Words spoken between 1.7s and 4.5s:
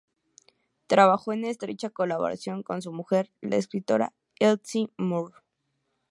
colaboración con su mujer, la escritora C.